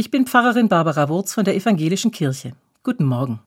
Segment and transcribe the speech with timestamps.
[0.00, 2.52] Ich bin Pfarrerin Barbara Wurz von der Evangelischen Kirche.
[2.82, 3.38] Guten Morgen.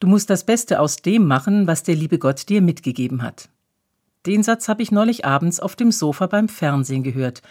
[0.00, 3.50] Du musst das Beste aus dem machen, was der liebe Gott dir mitgegeben hat.
[4.24, 7.42] Den Satz habe ich neulich abends auf dem Sofa beim Fernsehen gehört.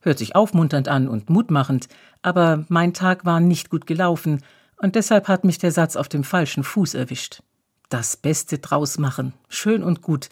[0.00, 1.88] Hört sich aufmunternd an und mutmachend,
[2.22, 4.42] aber mein Tag war nicht gut gelaufen,
[4.78, 7.42] und deshalb hat mich der Satz auf dem falschen Fuß erwischt.
[7.90, 10.30] Das Beste draus machen, schön und gut.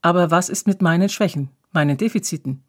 [0.00, 2.64] Aber was ist mit meinen Schwächen, meinen Defiziten?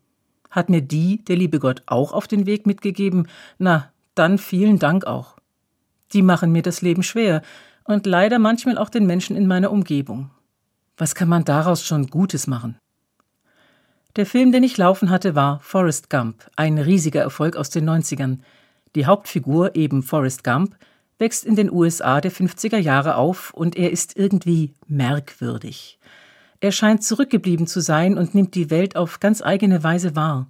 [0.53, 3.27] Hat mir die der liebe Gott auch auf den Weg mitgegeben?
[3.57, 5.35] Na, dann vielen Dank auch.
[6.13, 7.41] Die machen mir das Leben schwer
[7.85, 10.29] und leider manchmal auch den Menschen in meiner Umgebung.
[10.95, 12.77] Was kann man daraus schon Gutes machen?
[14.15, 18.37] Der Film, den ich laufen hatte, war Forrest Gump, ein riesiger Erfolg aus den 90ern.
[18.93, 20.75] Die Hauptfigur, eben Forrest Gump,
[21.17, 25.97] wächst in den USA der 50er Jahre auf und er ist irgendwie merkwürdig.
[26.63, 30.49] Er scheint zurückgeblieben zu sein und nimmt die Welt auf ganz eigene Weise wahr.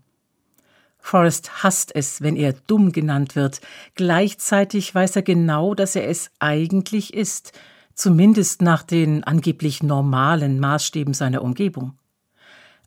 [0.99, 3.62] Forrest hasst es, wenn er dumm genannt wird.
[3.95, 7.53] Gleichzeitig weiß er genau, dass er es eigentlich ist,
[7.95, 11.97] zumindest nach den angeblich normalen Maßstäben seiner Umgebung.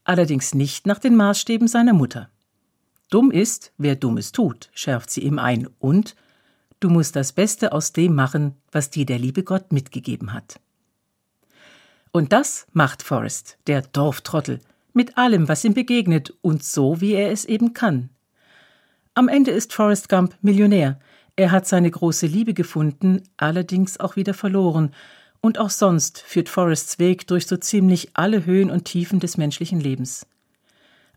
[0.04, 2.30] Allerdings nicht nach den Maßstäben seiner Mutter.
[3.10, 6.14] Dumm ist, wer Dummes tut, schärft sie ihm ein, und
[6.78, 10.60] du musst das Beste aus dem machen, was dir der liebe Gott mitgegeben hat.
[12.16, 14.60] Und das macht Forrest, der Dorftrottel,
[14.94, 18.08] mit allem, was ihm begegnet und so, wie er es eben kann.
[19.12, 20.98] Am Ende ist Forrest Gump Millionär.
[21.36, 24.94] Er hat seine große Liebe gefunden, allerdings auch wieder verloren.
[25.42, 29.78] Und auch sonst führt Forrests Weg durch so ziemlich alle Höhen und Tiefen des menschlichen
[29.78, 30.26] Lebens.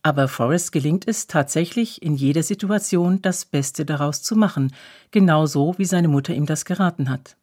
[0.03, 4.75] Aber Forrest gelingt es tatsächlich in jeder Situation das Beste daraus zu machen,
[5.11, 7.38] genauso wie seine Mutter ihm das geraten hat.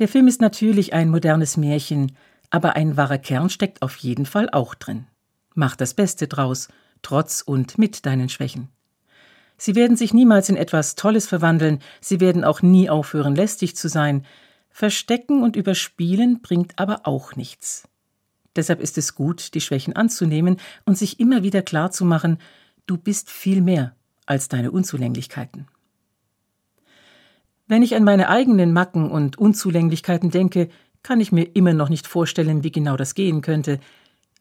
[0.00, 2.16] Der Film ist natürlich ein modernes Märchen,
[2.50, 5.06] aber ein wahrer Kern steckt auf jeden Fall auch drin.
[5.54, 6.68] Mach das Beste draus,
[7.02, 8.68] trotz und mit deinen Schwächen.
[9.58, 13.88] Sie werden sich niemals in etwas Tolles verwandeln, sie werden auch nie aufhören, lästig zu
[13.88, 14.26] sein.
[14.70, 17.88] Verstecken und überspielen bringt aber auch nichts.
[18.54, 22.38] Deshalb ist es gut, die Schwächen anzunehmen und sich immer wieder klar zu machen,
[22.86, 23.94] du bist viel mehr
[24.26, 25.66] als deine Unzulänglichkeiten.
[27.68, 30.68] Wenn ich an meine eigenen Macken und Unzulänglichkeiten denke,
[31.06, 33.78] kann ich mir immer noch nicht vorstellen, wie genau das gehen könnte,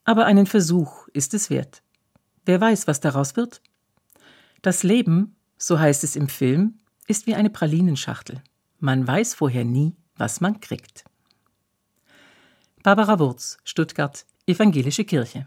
[0.04, 1.84] aber einen Versuch ist es wert.
[2.44, 3.62] Wer weiß, was daraus wird?
[4.64, 8.42] Das Leben, so heißt es im Film, ist wie eine Pralinenschachtel.
[8.80, 11.06] Man weiß vorher nie, was man kriegt.
[12.82, 15.44] Barbara Wurz, Stuttgart, Evangelische Kirche.